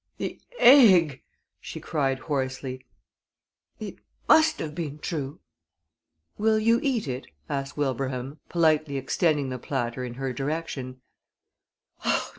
"The 0.17 0.41
egg!" 0.57 1.21
she 1.59 1.79
cried, 1.79 2.17
hoarsely. 2.21 2.87
"It 3.79 3.99
must 4.27 4.57
have 4.57 4.73
been 4.73 4.97
true." 4.97 5.41
"Will 6.39 6.57
you 6.57 6.79
eat 6.81 7.07
it?" 7.07 7.27
asked 7.47 7.77
Wilbraham, 7.77 8.39
politely 8.49 8.97
extending 8.97 9.49
the 9.49 9.59
platter 9.59 10.03
in 10.03 10.15
her 10.15 10.33
direction. 10.33 11.01